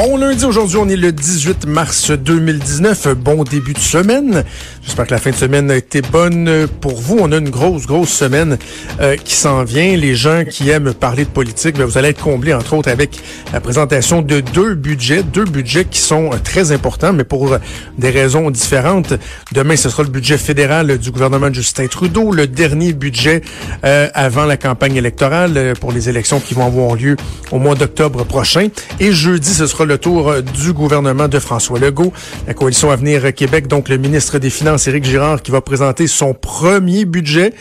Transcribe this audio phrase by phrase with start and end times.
[0.00, 4.44] Bon lundi, aujourd'hui on est le 18 mars 2019, bon début de semaine.
[4.84, 7.18] J'espère que la fin de semaine a été bonne pour vous.
[7.20, 8.58] On a une grosse, grosse semaine
[9.00, 9.96] euh, qui s'en vient.
[9.96, 13.18] Les gens qui aiment parler de politique, bien, vous allez être comblés entre autres avec
[13.52, 17.58] la présentation de deux budgets, deux budgets qui sont euh, très importants, mais pour euh,
[17.98, 19.14] des raisons différentes.
[19.50, 23.42] Demain, ce sera le budget fédéral du gouvernement de Justin Trudeau, le dernier budget
[23.82, 27.16] avant la campagne électorale pour les élections qui vont avoir lieu
[27.50, 28.68] au mois d'octobre prochain.
[29.00, 32.12] Et jeudi, ce sera le tour du gouvernement de François Legault,
[32.46, 36.34] la coalition Avenir Québec, donc le ministre des Finances Éric Girard qui va présenter son
[36.34, 37.54] premier budget.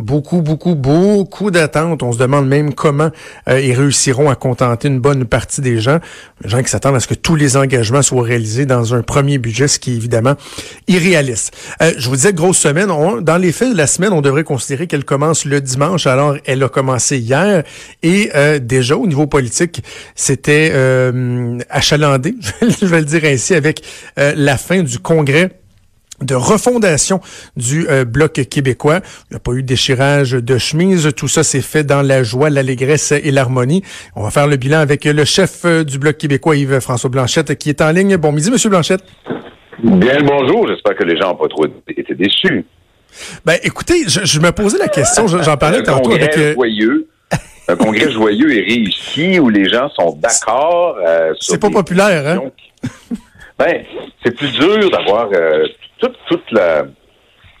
[0.00, 2.02] Beaucoup, beaucoup, beaucoup d'attentes.
[2.02, 3.10] On se demande même comment
[3.48, 5.98] euh, ils réussiront à contenter une bonne partie des gens.
[6.42, 9.36] Les gens qui s'attendent à ce que tous les engagements soient réalisés dans un premier
[9.36, 10.36] budget, ce qui est évidemment
[10.88, 11.54] irréaliste.
[11.82, 12.88] Euh, je vous disais, grosse semaine.
[13.20, 16.06] dans les faits de la semaine, on devrait considérer qu'elle commence le dimanche.
[16.06, 17.62] Alors, elle a commencé hier.
[18.02, 19.82] Et euh, déjà, au niveau politique,
[20.14, 20.72] c'était
[21.70, 23.82] achalandé, je vais le dire ainsi, avec
[24.16, 25.50] la fin du congrès
[26.22, 27.20] de refondation
[27.56, 29.00] du euh, bloc québécois.
[29.30, 31.10] Il n'y a pas eu de déchirage de chemise.
[31.16, 33.82] Tout ça s'est fait dans la joie, l'allégresse et l'harmonie.
[34.16, 37.70] On va faire le bilan avec le chef euh, du bloc québécois, Yves-François Blanchette, qui
[37.70, 38.16] est en ligne.
[38.16, 39.02] Bon midi, Monsieur Blanchette.
[39.82, 40.68] Bien le bonjour.
[40.68, 42.64] J'espère que les gens n'ont pas trop été déçus.
[43.44, 45.26] Ben, écoutez, je, me posais la question.
[45.26, 46.36] J'en parlais tantôt avec.
[46.36, 47.08] Euh, joyeux.
[47.70, 50.96] Un congrès joyeux et réussi où les gens sont d'accord.
[51.40, 52.50] C'est pas populaire, hein?
[53.58, 53.84] Ben,
[54.24, 55.28] c'est plus dur d'avoir
[55.98, 56.86] toute, toute la.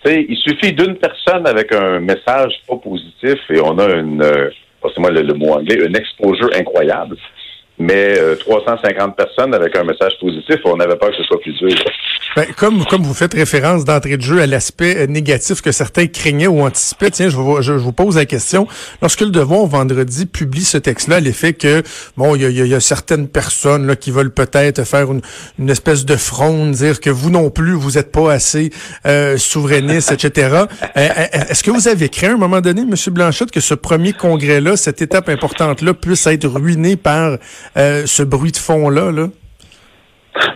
[0.06, 4.48] il suffit d'une personne avec un message pas positif et on a une, euh,
[4.96, 7.16] moi le, le, mot anglais, une exposure incroyable
[7.80, 11.54] mais 350 euh, personnes avec un message positif, on n'avait pas que ce soit plus
[11.54, 11.74] dur.
[12.36, 16.06] Ben, comme, comme vous faites référence d'entrée de jeu à l'aspect euh, négatif que certains
[16.06, 18.68] craignaient ou anticipaient, tiens, je vous, je, vous pose la question.
[19.02, 21.82] Lorsque le Devoir, vendredi, publie ce texte-là, l'effet que,
[22.16, 25.22] bon, il y a, y a, certaines personnes là, qui veulent peut-être faire une,
[25.58, 28.70] une, espèce de fronde, dire que vous non plus, vous n'êtes pas assez
[29.06, 30.64] euh, souverainiste, etc.
[30.96, 31.08] Euh,
[31.48, 32.94] est-ce que vous avez craint à un moment donné, M.
[33.12, 37.38] Blanchette, que ce premier congrès-là, cette étape importante-là, puisse être ruinée par
[37.76, 39.12] euh, ce bruit de fond-là?
[39.12, 39.28] Là?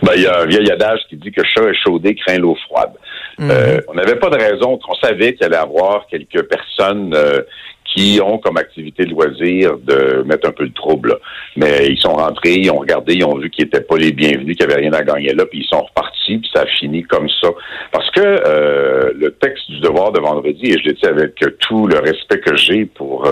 [0.01, 2.93] Ben, il y a un vieil adage qui dit que chat chaudé craint l'eau froide.
[3.37, 3.49] Mhm.
[3.51, 7.41] Euh, on n'avait pas de raison, on savait qu'il allait y avoir quelques personnes euh,
[7.83, 11.17] qui ont comme activité de loisir de mettre un peu de trouble.
[11.55, 14.57] Mais ils sont rentrés, ils ont regardé, ils ont vu qu'ils n'étaient pas les bienvenus,
[14.57, 17.03] qu'il n'y avait rien à gagner là, puis ils sont repartis, puis ça a fini
[17.03, 17.49] comme ça.
[17.91, 21.99] Parce que le texte du devoir de vendredi, et je le dis avec tout le
[21.99, 23.29] respect que j'ai pour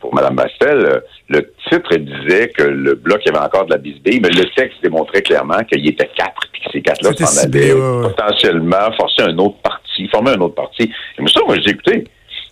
[0.00, 4.20] pour Mme Bastel, euh, le titre disait que le bloc avait encore de la bisbille,
[4.20, 7.74] mais le texte démontrait clairement qu'il y était quatre, puis que ces quatre-là s'en allaient
[8.02, 10.84] potentiellement forcer un autre parti, former un autre parti.
[10.84, 12.04] Et moi, ça, moi, je dis, écoutez,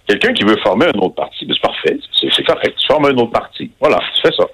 [0.06, 3.16] quelqu'un qui veut former un autre parti, ben, c'est parfait, c'est correct, tu formes un
[3.16, 3.70] autre parti.
[3.80, 4.44] Voilà, tu fais ça.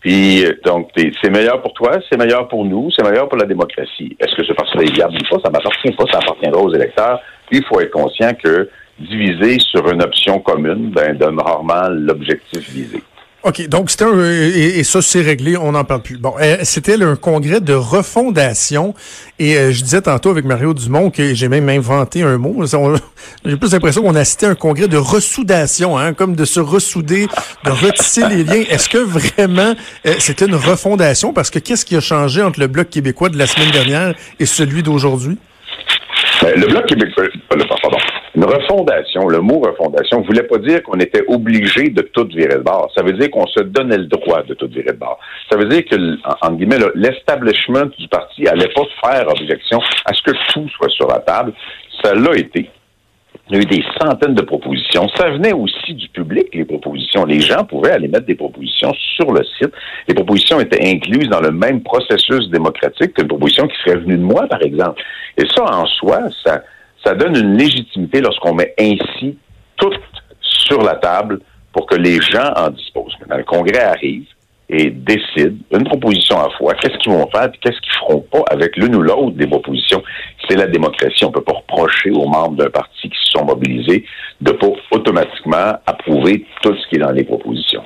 [0.00, 3.46] Puis, euh, donc, c'est meilleur pour toi, c'est meilleur pour nous, c'est meilleur pour la
[3.46, 4.16] démocratie.
[4.18, 5.42] Est-ce que ce parti est viable ou pas?
[5.44, 7.20] Ça m'appartient pas, ça appartiendra aux électeurs.
[7.48, 8.68] Puis, il faut être conscient que
[8.98, 13.02] diviser sur une option commune ben, donne rarement l'objectif visé.
[13.44, 16.16] OK, donc c'était un, et, ça c'est réglé, on n'en parle plus.
[16.16, 18.94] Bon, euh, c'était un congrès de refondation
[19.40, 22.64] et euh, je disais tantôt avec Mario Dumont que j'ai même inventé un mot.
[23.44, 27.26] J'ai plus l'impression qu'on a cité un congrès de ressoudation, hein, comme de se ressouder,
[27.64, 28.62] de retisser les liens.
[28.70, 29.74] Est-ce que vraiment
[30.06, 31.32] euh, c'était une refondation?
[31.32, 34.46] Parce que qu'est-ce qui a changé entre le bloc québécois de la semaine dernière et
[34.46, 35.38] celui d'aujourd'hui?
[36.40, 37.98] Ben, le bloc québécois, pardon,
[38.42, 42.62] une refondation, le mot refondation, voulait pas dire qu'on était obligé de tout virer de
[42.62, 42.90] bord.
[42.96, 45.18] Ça veut dire qu'on se donnait le droit de tout virer de bord.
[45.50, 45.96] Ça veut dire que,
[46.40, 51.06] en, guillemets, l'establishment du parti allait pas faire objection à ce que tout soit sur
[51.06, 51.52] la table.
[52.02, 52.68] Ça l'a été.
[53.48, 55.08] Il y a eu des centaines de propositions.
[55.16, 57.24] Ça venait aussi du public, les propositions.
[57.24, 59.72] Les gens pouvaient aller mettre des propositions sur le site.
[60.08, 64.22] Les propositions étaient incluses dans le même processus démocratique qu'une proposition qui serait venue de
[64.22, 65.02] moi, par exemple.
[65.36, 66.62] Et ça, en soi, ça,
[67.04, 69.36] ça donne une légitimité lorsqu'on met ainsi
[69.76, 69.92] tout
[70.40, 71.40] sur la table
[71.72, 73.14] pour que les gens en disposent.
[73.20, 74.26] Maintenant, le Congrès arrive
[74.68, 78.20] et décide une proposition à la fois, qu'est-ce qu'ils vont faire et qu'est-ce qu'ils feront
[78.20, 80.02] pas avec l'une ou l'autre des propositions?
[80.48, 81.24] C'est la démocratie.
[81.24, 84.04] On peut pas reprocher aux membres d'un parti qui se sont mobilisés
[84.40, 87.82] de pas automatiquement approuver tout ce qui est dans les propositions.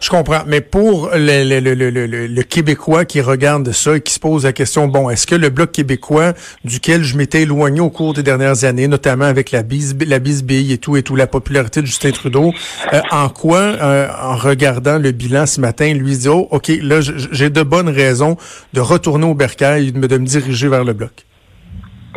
[0.00, 0.42] Je comprends.
[0.46, 4.52] Mais pour le, le, le, le, Québécois qui regarde ça et qui se pose la
[4.52, 8.64] question, bon, est-ce que le Bloc québécois, duquel je m'étais éloigné au cours des dernières
[8.64, 12.10] années, notamment avec la bise, la bisbille et tout, et tout, la popularité de Justin
[12.10, 12.52] Trudeau,
[12.92, 17.00] euh, en quoi, euh, en regardant le bilan ce matin, lui dit, oh, OK, là,
[17.00, 18.36] j'ai de bonnes raisons
[18.72, 21.24] de retourner au bercail et de me diriger vers le Bloc?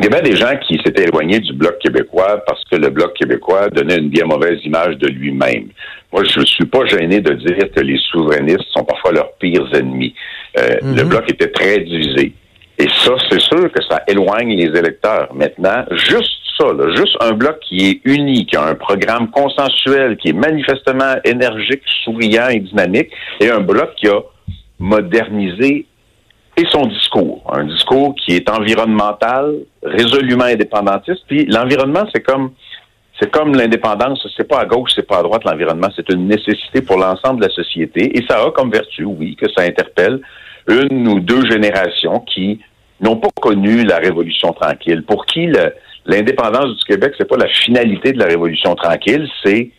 [0.00, 3.14] Il y avait des gens qui s'étaient éloignés du Bloc québécois parce que le Bloc
[3.14, 5.68] québécois donnait une bien mauvaise image de lui-même.
[6.12, 9.68] Moi, je ne suis pas gêné de dire que les souverainistes sont parfois leurs pires
[9.74, 10.14] ennemis.
[10.58, 11.08] Euh, le mhm.
[11.08, 12.32] Bloc était très divisé.
[12.78, 15.34] Et ça, c'est sûr que ça éloigne les électeurs.
[15.34, 20.28] Maintenant, juste ça, juste un bloc qui est uni, qui a un programme consensuel, qui
[20.28, 23.10] est manifestement énergique, souriant et dynamique,
[23.40, 24.20] et un bloc qui a
[24.78, 25.86] modernisé
[26.58, 27.42] et son discours.
[27.52, 31.22] Un discours qui est environnemental, résolument indépendantiste.
[31.26, 32.50] Puis l'environnement, c'est comme
[33.20, 36.82] c'est comme l'indépendance, c'est pas à gauche, c'est pas à droite l'environnement, c'est une nécessité
[36.82, 38.16] pour l'ensemble de la société.
[38.16, 40.20] Et ça a comme vertu, oui, que ça interpelle
[40.68, 42.60] une ou deux générations qui
[43.00, 45.50] n'ont pas connu la Révolution tranquille, pour qui
[46.06, 49.70] l'indépendance du Québec, c'est pas la finalité de la Révolution tranquille, c'est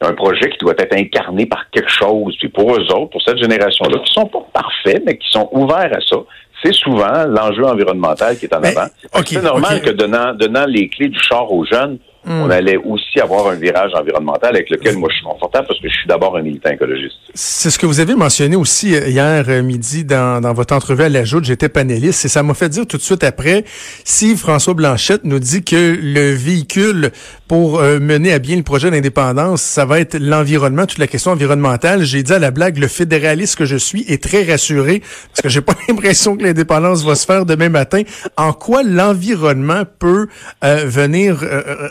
[0.00, 2.36] un projet qui doit être incarné par quelque chose.
[2.38, 5.92] Puis pour eux autres, pour cette génération-là, qui sont pas parfaits, mais qui sont ouverts
[5.92, 6.16] à ça,
[6.62, 8.86] c'est souvent l'enjeu environnemental qui est en avant.
[9.24, 11.98] c'est normal que donnant, donnant les clés du char aux jeunes,
[12.28, 12.42] Hmm.
[12.42, 15.88] on allait aussi avoir un virage environnemental avec lequel moi je suis confortable parce que
[15.88, 17.14] je suis d'abord un militant écologiste.
[17.32, 21.04] C'est ce que vous avez mentionné aussi euh, hier euh, midi dans, dans votre entrevue
[21.04, 21.44] à la Joute.
[21.44, 23.64] J'étais panéliste et ça m'a fait dire tout de suite après,
[24.04, 27.12] si François Blanchette nous dit que le véhicule
[27.48, 31.32] pour euh, mener à bien le projet d'indépendance, ça va être l'environnement, toute la question
[31.32, 35.40] environnementale, j'ai dit à la blague, le fédéraliste que je suis est très rassuré parce
[35.42, 38.02] que j'ai pas l'impression que l'indépendance va se faire demain matin.
[38.36, 40.28] En quoi l'environnement peut
[40.62, 41.44] venir...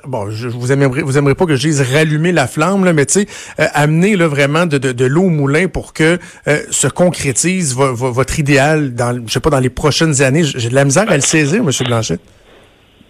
[0.06, 3.06] bon, je, vous aimerez, vous aimerez pas que je dise rallumer la flamme, là, mais
[3.06, 3.27] tu sais,
[3.60, 8.39] euh, amener là, vraiment de, de, l'eau au moulin pour que euh, se concrétise votre
[8.39, 10.44] idéal dans, je sais pas, dans les prochaines années.
[10.44, 11.71] J'ai de la misère à le saisir, M.
[11.86, 12.19] Blanchet.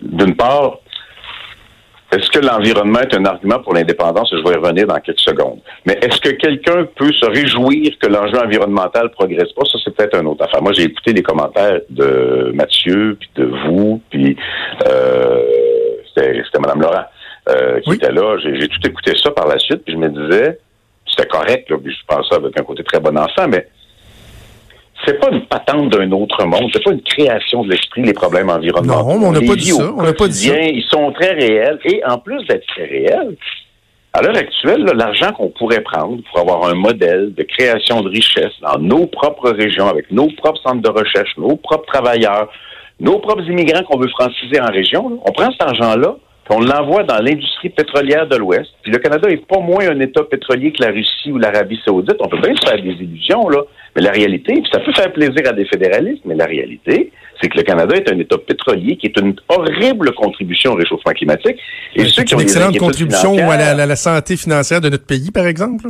[0.02, 0.78] D'une part,
[2.12, 4.30] est-ce que l'environnement est un argument pour l'indépendance?
[4.32, 5.60] Je vais y revenir dans quelques secondes.
[5.86, 9.66] Mais est-ce que quelqu'un peut se réjouir que l'enjeu environnemental progresse pas?
[9.66, 10.62] Ça, c'est peut-être une autre affaire.
[10.62, 14.38] Moi, j'ai écouté les commentaires de Mathieu, puis de vous, puis
[14.88, 15.44] euh,
[16.16, 17.06] c'était Mme Laurent
[17.50, 18.38] euh, qui était là.
[18.38, 20.60] J'ai tout écouté ça par la suite, puis je me disais,
[21.06, 23.68] c'était correct, là, puis je pense ça avec un côté très bon enfant, mais
[25.08, 28.50] c'est pas une patente d'un autre monde, c'est pas une création de l'esprit, les problèmes
[28.50, 29.20] environnementaux.
[29.20, 29.94] Non, on n'a pas dit ça.
[29.96, 30.60] On n'a pas dit ça.
[30.60, 33.38] Ils sont très réels, et en plus d'être très réels,
[34.14, 38.54] à l'heure actuelle, l'argent qu'on pourrait prendre pour avoir un modèle de création de richesse
[38.62, 42.50] dans nos propres régions, avec nos propres centres de recherche, nos propres travailleurs,
[43.00, 46.16] nos propres immigrants qu'on veut franciser en région, on prend cet argent-là,
[46.50, 48.70] on l'envoie dans l'industrie pétrolière de l'Ouest.
[48.82, 52.16] Puis le Canada est pas moins un État pétrolier que la Russie ou l'Arabie saoudite.
[52.20, 53.62] On peut bien se faire des illusions, là.
[53.96, 57.12] Mais la réalité, puis ça peut faire plaisir à des fédéralistes, mais la réalité,
[57.42, 61.14] c'est que le Canada est un État pétrolier qui est une horrible contribution au réchauffement
[61.14, 61.58] climatique.
[61.96, 65.88] Et ceux qui une excellente contribution à la, santé financière de notre pays, par exemple?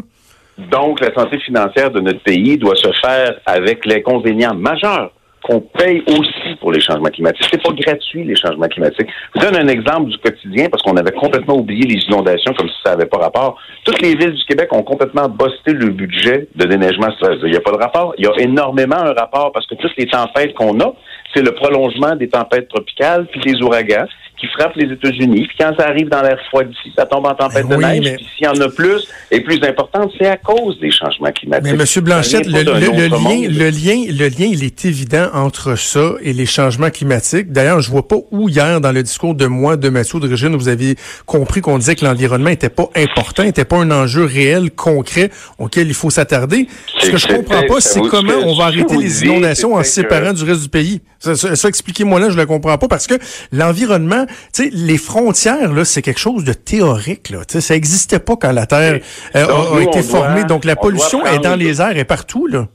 [0.71, 5.11] Donc, la santé financière de notre pays doit se faire avec l'inconvénient majeur
[5.47, 7.47] qu'on paye aussi pour les changements climatiques.
[7.49, 9.07] C'est pas gratuit, les changements climatiques.
[9.35, 12.67] Je vous donne un exemple du quotidien parce qu'on avait complètement oublié les inondations comme
[12.67, 13.57] si ça n'avait pas rapport.
[13.85, 17.07] Toutes les villes du Québec ont complètement bossé le budget de déneigement.
[17.43, 18.13] Il n'y a pas de rapport.
[18.17, 20.93] Il y a énormément un rapport parce que toutes les tempêtes qu'on a,
[21.33, 24.05] c'est le prolongement des tempêtes tropicales puis des ouragans
[24.39, 25.47] qui frappent les États-Unis.
[25.47, 27.99] Puis quand ça arrive dans l'air froid d'ici, ça tombe en tempête ben de neige.
[28.03, 28.17] Mais...
[28.35, 31.73] S'il y en a plus et plus importante, c'est à cause des changements climatiques.
[31.75, 32.03] Mais M.
[32.03, 36.89] Blanchette, le, lien, le, lien, le lien, il est évident entre ça et les changements
[36.89, 37.51] climatiques.
[37.51, 40.55] D'ailleurs, je vois pas où hier, dans le discours de moi, de Mathieu de Régine,
[40.55, 44.71] vous aviez compris qu'on disait que l'environnement était pas important, était pas un enjeu réel,
[44.71, 46.67] concret, auquel il faut s'attarder.
[46.99, 50.33] Ce que je comprends pas, c'est comment on va arrêter les inondations en se séparant
[50.33, 51.01] du reste du pays.
[51.19, 53.15] Ça, ça expliquez-moi là, je le comprends pas parce que
[53.51, 57.39] l'environnement tu sais, les frontières, là, c'est quelque chose de théorique, là.
[57.45, 58.99] Tu sais, ça n'existait pas quand la Terre
[59.35, 60.43] euh, a, été formée.
[60.43, 62.67] donc, la pollution est dans les airs et partout, là.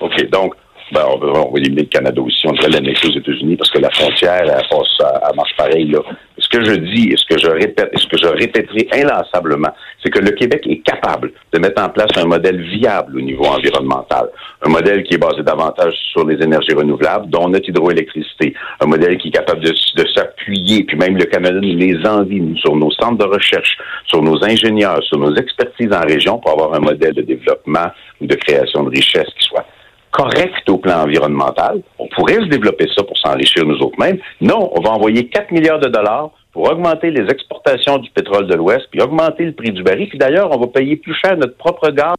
[0.00, 0.30] OK.
[0.30, 0.54] Donc,
[0.92, 2.46] ben, on, va, éliminer le Canada aussi.
[2.46, 6.00] On devrait l'annexer aux États-Unis parce que la frontière, elle, passe, elle marche pareil, là
[6.50, 9.72] ce que je dis et ce que je répète et ce que je répéterai inlassablement,
[10.02, 13.44] c'est que le Québec est capable de mettre en place un modèle viable au niveau
[13.44, 14.28] environnemental.
[14.64, 18.54] Un modèle qui est basé davantage sur les énergies renouvelables, dont notre hydroélectricité.
[18.80, 19.74] Un modèle qui est capable de,
[20.14, 23.76] s'appuyer, puis même le Canada nous les envie, sur nos centres de recherche,
[24.06, 27.88] sur nos ingénieurs, sur nos expertises en région pour avoir un modèle de développement
[28.20, 29.66] ou de création de richesse qui soit
[30.10, 31.82] correct au plan environnemental.
[31.98, 34.18] On pourrait se développer ça pour s'enrichir nous autres mêmes.
[34.40, 38.56] Non, on va envoyer 4 milliards de dollars pour augmenter les exportations du pétrole de
[38.56, 40.08] l'Ouest, puis augmenter le prix du baril.
[40.08, 42.16] Puis d'ailleurs, on va payer plus cher notre propre gaz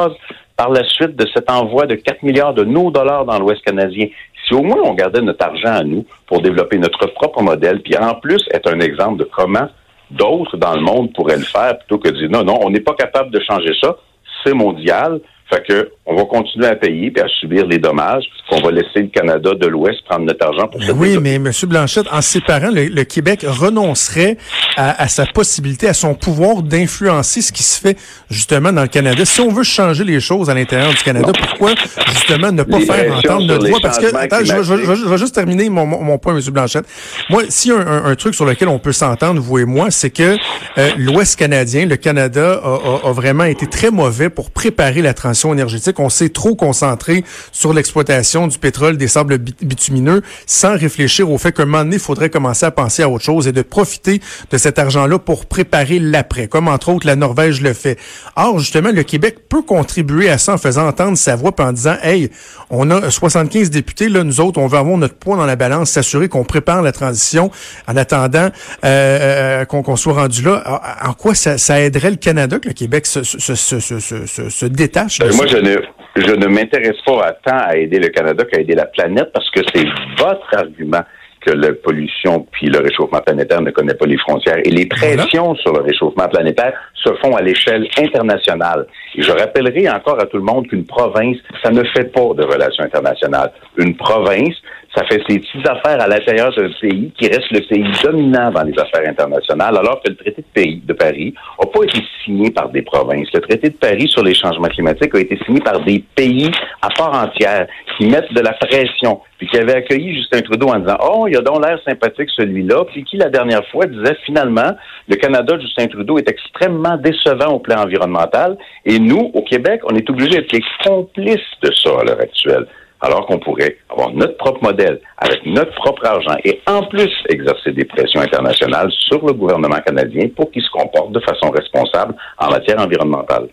[0.55, 4.08] par la suite de cet envoi de 4 milliards de nos dollars dans l'Ouest canadien.
[4.48, 7.98] Si au moins on gardait notre argent à nous pour développer notre propre modèle, puis
[7.98, 9.67] en plus être un exemple de comment
[10.10, 12.79] d'autres dans le monde pourraient le faire, plutôt que de dire non, non, on n'est
[12.79, 13.98] pas capable de changer ça,
[14.46, 15.19] c'est mondial,
[15.50, 19.01] fait que on va continuer à payer et à subir les dommages, qu'on va laisser
[19.01, 21.51] le Canada de l'Ouest prendre notre argent pour se Oui, mais M.
[21.68, 24.38] Blanchette, en séparant, le, le Québec renoncerait
[24.75, 27.98] à, à, sa possibilité, à son pouvoir d'influencer ce qui se fait
[28.29, 29.24] justement dans le Canada.
[29.25, 31.74] Si on veut changer les choses à l'intérieur du Canada, pourquoi
[32.08, 33.79] justement ne pas faire entendre notre voix?
[33.82, 36.41] Parce que, attends, je, je, je, vais juste terminer mon, mon, point, M.
[36.51, 36.86] Blanchette.
[37.29, 39.91] Moi, s'il y a un, un, truc sur lequel on peut s'entendre, vous et moi,
[39.91, 40.38] c'est que
[40.77, 45.13] euh, l'Ouest canadien, le Canada, a, a, a vraiment été très mauvais pour préparer la
[45.13, 46.00] transition énergétique.
[46.00, 51.51] On s'est trop concentré sur l'exploitation du pétrole, des sables bitumineux, sans réfléchir au fait
[51.51, 54.58] qu'un moment donné, il faudrait commencer à penser à autre chose et de profiter de
[54.58, 57.98] cet argent-là pour préparer l'après, comme entre autres la Norvège le fait.
[58.36, 61.96] Or, justement, le Québec peut contribuer à ça en faisant entendre sa voix en disant,
[62.03, 62.29] hey,
[62.69, 65.91] on a 75 députés, là, nous autres, on veut avoir notre poids dans la balance,
[65.91, 67.51] s'assurer qu'on prépare la transition
[67.88, 68.50] en attendant
[68.86, 70.81] euh, euh qu'on soit rendu là.
[71.03, 75.19] En, quoi ça, aiderait le Canada que le Québec se, se, se, se détache?
[75.36, 75.75] Moi, je ne,
[76.15, 79.50] je ne m'intéresse pas à tant à aider le Canada qu'à aider la planète parce
[79.51, 79.86] que c'est
[80.17, 81.03] votre argument
[81.41, 84.57] que la pollution puis le réchauffement planétaire ne connaît pas les frontières.
[84.65, 88.88] Et les pressions sur le réchauffement planétaire se font à l'échelle internationale.
[89.15, 92.43] Et je rappellerai encore à tout le monde qu'une province, ça ne fait pas de
[92.43, 93.51] relations internationales.
[93.77, 94.55] Une province,
[94.96, 98.63] ça fait ses petites affaires à l'intérieur d'un pays qui reste le pays dominant dans
[98.63, 102.50] les affaires internationales, alors que le traité de, pays, de Paris n'a pas été signé
[102.50, 103.27] par des provinces.
[103.34, 106.50] Le traité de Paris sur les changements climatiques a été signé par des pays
[106.81, 107.67] à part entière
[107.98, 111.38] qui mettent de la pression, puis qui avaient accueilli Justin Trudeau en disant Oh, il
[111.38, 114.72] a donc l'air sympathique celui-là, puis qui la dernière fois disait finalement
[115.08, 119.81] le Canada de Justin Trudeau est extrêmement décevant au plan environnemental, et nous, au Québec,
[119.84, 122.65] on est obligés d'être les complices de ça à l'heure actuelle
[123.01, 127.72] alors qu'on pourrait avoir notre propre modèle avec notre propre argent et en plus exercer
[127.72, 132.50] des pressions internationales sur le gouvernement canadien pour qu'il se comporte de façon responsable en
[132.50, 133.48] matière environnementale.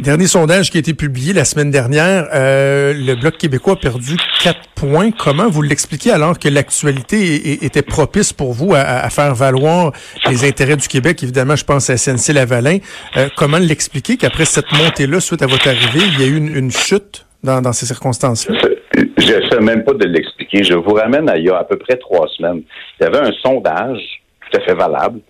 [0.00, 4.16] Dernier sondage qui a été publié la semaine dernière, euh, le Bloc québécois a perdu
[4.42, 5.10] quatre points.
[5.12, 9.92] Comment vous l'expliquez alors que l'actualité était propice pour vous à, faire valoir
[10.28, 11.22] les intérêts du Québec?
[11.22, 12.78] Évidemment, je pense à SNC-Lavalin.
[13.16, 16.72] Euh, comment l'expliquer qu'après cette montée-là, suite à votre arrivée, il y a eu une
[16.72, 17.24] chute?
[17.42, 18.58] Dans, ces circonstances-là?
[18.94, 20.64] Je ne sais même pas de l'expliquer.
[20.64, 22.62] Je vous ramène à il y a à peu près trois semaines.
[23.00, 24.00] Il y avait un sondage
[24.40, 25.20] tout à fait valable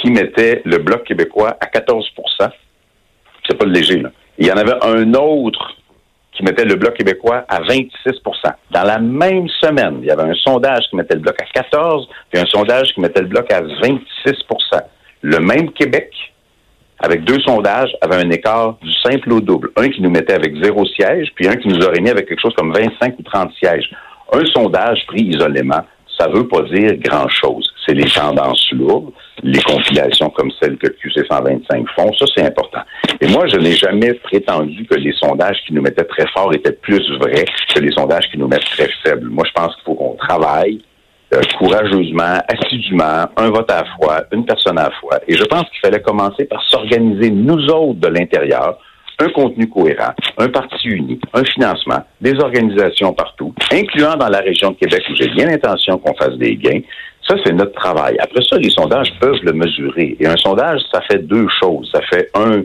[0.00, 2.02] qui mettait le Bloc québécois à 14%
[3.48, 4.10] C'est pas léger, là.
[4.38, 5.76] Il y en avait un autre
[6.32, 7.92] qui mettait le Bloc québécois à 26%
[8.72, 12.08] Dans la même semaine, il y avait un sondage qui mettait le Bloc à 14
[12.32, 14.02] et un sondage qui mettait le Bloc à 26%
[15.22, 16.10] Le même Québec
[17.04, 19.70] avec deux sondages, avait un écart du simple au double.
[19.76, 22.40] Un qui nous mettait avec zéro siège, puis un qui nous aurait mis avec quelque
[22.40, 23.90] chose comme 25 ou 30 sièges.
[24.32, 25.82] Un sondage pris isolément,
[26.18, 27.70] ça veut pas dire grand-chose.
[27.86, 32.80] C'est les tendances lourdes, les compilations comme celles que QC 125 font, ça c'est important.
[33.20, 36.72] Et moi, je n'ai jamais prétendu que les sondages qui nous mettaient très forts étaient
[36.72, 37.44] plus vrais
[37.74, 39.28] que les sondages qui nous mettent très faibles.
[39.28, 40.80] Moi, je pense qu'il faut qu'on travaille,
[41.34, 45.18] euh, courageusement, assidûment, un vote à la fois, une personne à la fois.
[45.26, 48.78] Et je pense qu'il fallait commencer par s'organiser, nous autres, de l'intérieur,
[49.18, 54.70] un contenu cohérent, un parti uni, un financement, des organisations partout, incluant dans la région
[54.70, 56.80] de Québec où j'ai bien l'intention qu'on fasse des gains.
[57.28, 58.16] Ça, c'est notre travail.
[58.20, 60.16] Après ça, les sondages peuvent le mesurer.
[60.20, 61.90] Et un sondage, ça fait deux choses.
[61.94, 62.62] Ça fait un,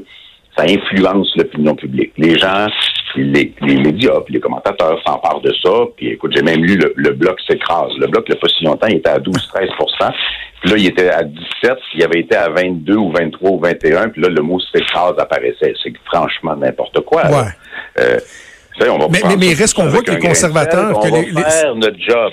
[0.60, 2.12] ça influence l'opinion publique.
[2.18, 2.68] Les gens,
[3.16, 5.72] les, les médias, puis les commentateurs s'emparent de ça.
[5.96, 7.92] Puis écoute, j'ai même lu le, bloc s'écrase.
[7.98, 10.13] Le bloc, il n'y a pas si longtemps, il était à 12-13
[10.62, 14.10] Puis là, il était à 17, il avait été à 22 ou 23 ou 21,
[14.10, 15.74] puis là, le mot s'écrase apparaissait.
[15.82, 17.24] C'est franchement n'importe quoi.
[17.28, 17.48] Ouais.
[18.00, 18.20] Euh,
[18.89, 21.00] on va mais, mais, mais reste qu'on voit que les conservateurs...
[21.01, 22.32] que les, faire notre job.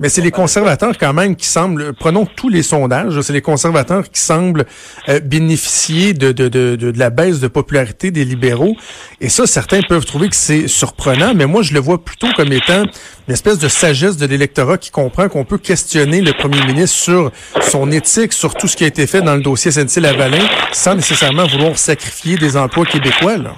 [0.00, 4.10] Mais c'est les conservateurs quand même qui semblent, prenons tous les sondages, c'est les conservateurs
[4.10, 4.64] qui semblent
[5.10, 8.74] euh, bénéficier de, de, de, de, la baisse de popularité des libéraux.
[9.20, 12.50] Et ça, certains peuvent trouver que c'est surprenant, mais moi, je le vois plutôt comme
[12.50, 12.84] étant
[13.28, 17.30] une espèce de sagesse de l'électorat qui comprend qu'on peut questionner le premier ministre sur
[17.60, 21.46] son éthique, sur tout ce qui a été fait dans le dossier SNC-Lavalin, sans nécessairement
[21.46, 23.36] vouloir sacrifier des emplois québécois.
[23.36, 23.52] Là.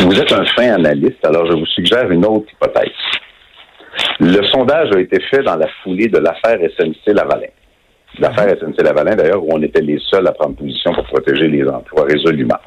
[0.00, 2.90] Vous êtes un fin analyste, alors je vous suggère une autre hypothèse.
[4.20, 7.50] Le sondage a été fait dans la foulée de l'affaire SNC-Lavalin.
[8.18, 8.72] L'affaire mhm.
[8.72, 12.58] SNC-Lavalin, d'ailleurs, où on était les seuls à prendre position pour protéger les emplois résolument.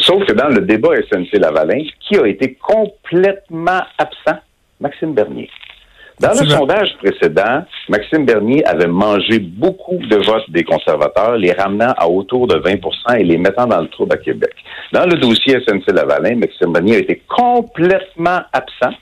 [0.00, 4.38] Sauf que dans le débat SNC-Lavalin, qui a été complètement absent?
[4.80, 5.48] Maxime Bernier.
[6.20, 11.94] Dans le sondage précédent, Maxime Bernier avait mangé beaucoup de votes des conservateurs, les ramenant
[11.96, 14.52] à autour de 20% et les mettant dans le trouble à Québec.
[14.92, 18.94] Dans le dossier SNC-Lavalin, Maxime Bernier a été complètement absent,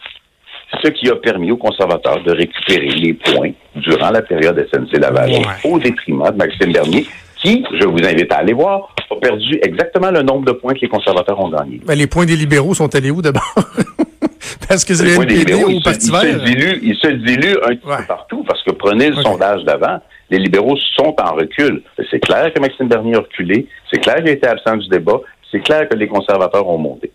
[0.83, 5.71] ce qui a permis aux conservateurs de récupérer les points durant la période SNC-Lavalin Ouais.
[5.71, 7.07] au détriment de Maxime Bernier,
[7.43, 10.81] qui, je vous invite à aller voir, a perdu exactement le nombre de points que
[10.81, 11.81] les conservateurs ont gagnés.
[11.85, 13.55] Ben, les points des libéraux sont allés où d'abord?
[14.69, 16.45] Parce que c'est Le NPD libéraux, se, Parti vert.
[16.45, 17.97] dilue, il se dilue un petit Ouais.
[17.99, 19.99] peu partout parce que prenez le sondage d'avant.
[20.31, 21.83] Les libéraux sont en recul.
[22.11, 23.67] C'est clair que Maxime Bernier a reculé.
[23.93, 25.21] C'est clair qu'il a été absent du débat.
[25.51, 27.11] C'est clair que les conservateurs ont monté.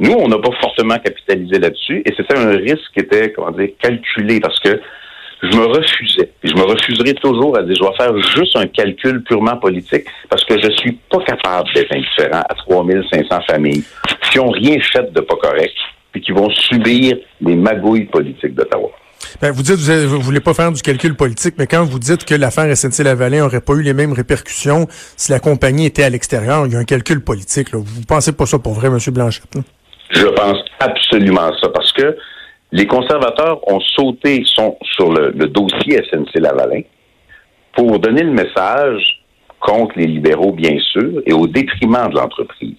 [0.00, 3.70] Nous, on n'a pas fortement capitalisé là-dessus et c'était un risque qui était, comment dire,
[3.80, 4.80] calculé parce que
[5.42, 6.30] je me refusais.
[6.42, 10.06] Et je me refuserai toujours à dire, je vais faire juste un calcul purement politique
[10.28, 13.84] parce que je suis pas capable d'être indifférent à 3500 familles
[14.30, 15.74] qui ont rien fait de pas correct
[16.12, 18.90] puis qui vont subir les magouilles politiques d'Ottawa.
[19.42, 22.24] Ben, vous dites, vous, vous voulez pas faire du calcul politique, mais quand vous dites
[22.24, 24.86] que l'affaire SNC-Lavalin aurait pas eu les mêmes répercussions
[25.16, 27.72] si la compagnie était à l'extérieur, il y a un calcul politique.
[27.72, 27.78] Là.
[27.82, 28.98] Vous pensez pas ça pour vrai, M.
[29.12, 29.54] Blanchette?
[29.54, 29.62] là?
[30.10, 32.16] Je pense absolument ça parce que
[32.72, 36.82] les conservateurs ont sauté sur le, dossier SNC-Lavalin
[37.72, 39.22] pour donner le message
[39.60, 42.78] contre les libéraux, bien sûr, et au détriment de l'entreprise.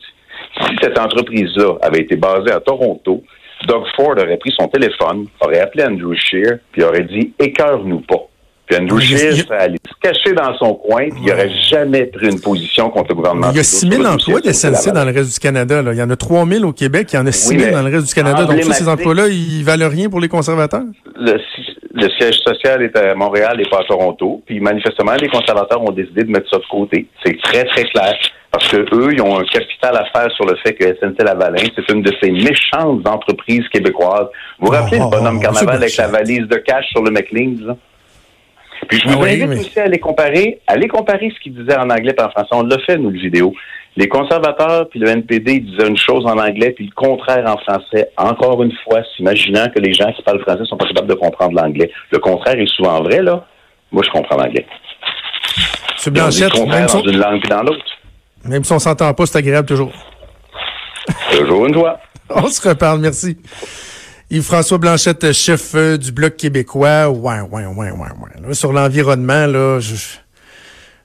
[0.62, 3.24] Si cette entreprise-là avait été basée à Toronto,
[3.68, 8.28] Doug Ford aurait pris son téléphone, aurait appelé Andrew Scheer, puis aurait dit «écœure-nous pas».
[8.70, 11.20] Puis Andrew Oui, il y a- Scheer serait allé se cacher dans son coin, puis
[11.24, 13.48] il n'aurait jamais pris une position contre le gouvernement.
[13.52, 15.82] Il y a Trudeau 6 000 sur le emplois d'SNC dans le reste du Canada.
[15.82, 15.94] Là.
[15.94, 17.72] Il y en a 3 000 au Québec, il y en a 6 000 mais
[17.72, 18.46] dans le reste du Canada.
[18.46, 20.84] Donc, tous ces emplois-là, ils valent rien pour les conservateurs?
[21.20, 24.42] le, si- le siège social est à Montréal et pas à Toronto.
[24.46, 27.08] Puis manifestement, les conservateurs ont décidé de mettre ça de côté.
[27.26, 28.14] C'est très, très clair.
[28.52, 31.92] Parce que eux, ils ont un capital à faire sur le fait que SNC-Lavalin, c'est
[31.94, 34.28] une de ces méchantes entreprises québécoises.
[34.60, 37.04] Vous vous rappelez Oh, le bonhomme oh, carnaval c'est avec la valise de cash sur
[37.04, 37.76] le McLean's?
[38.90, 41.40] Puis je Ah vous oui, invite mais- aussi à les comparer, à les comparer ce
[41.42, 42.50] qu'ils disaient en anglais et en français.
[42.52, 43.54] On l'a fait, nous, le vidéo.
[43.96, 47.58] Les conservateurs puis le NPD ils disaient une chose en anglais puis le contraire en
[47.58, 48.10] français.
[48.18, 51.54] Encore une fois, s'imaginant que les gens qui parlent français sont pas capables de comprendre
[51.62, 51.90] l'anglais.
[52.12, 53.46] Le contraire est souvent vrai, là.
[53.92, 54.66] Moi, je comprends l'anglais.
[56.04, 57.84] Dit Blanchette, le contraire dans une langue puis dans l'autre.
[58.46, 59.92] même si on s'entend pas, c'est agréable toujours.
[61.32, 62.00] Toujours une joie.
[62.30, 63.38] On se reparle, merci.
[64.32, 67.10] Yves-François Blanchette, chef euh, du Bloc québécois.
[67.10, 68.48] Ouais, ouais, ouais, ouais, ouais.
[68.48, 69.96] Là, sur l'environnement, là, je,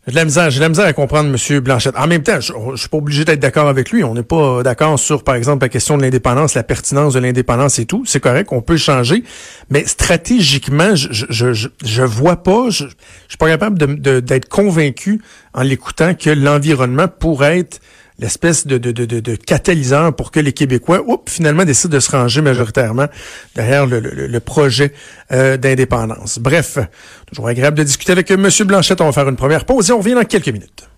[0.07, 1.61] j'ai de la misère, j'ai de la misère à comprendre M.
[1.61, 1.97] Blanchette.
[1.97, 4.05] En même temps, je, je suis pas obligé d'être d'accord avec lui.
[4.05, 7.79] On n'est pas d'accord sur, par exemple, la question de l'indépendance, la pertinence de l'indépendance
[7.79, 8.05] et tout.
[8.05, 9.25] C'est correct, on peut changer.
[9.71, 12.85] Mais stratégiquement, je, je, je, je- vois pas, je,
[13.29, 15.23] suis pas capable de- de- d'être convaincu
[15.55, 17.81] en l'écoutant que l'environnement pourrait être
[18.19, 22.43] l'espèce de, de, de, catalyseur pour que les Québécois, oups, finalement, décident de se ranger
[22.43, 23.07] majoritairement
[23.55, 24.93] derrière le projet
[25.33, 26.39] euh, d'indépendance.
[26.39, 26.79] Bref,
[27.27, 28.49] toujours agréable de discuter avec M.
[28.65, 29.01] Blanchette.
[29.01, 30.89] On va faire une première pause et on revient dans quelques minutes.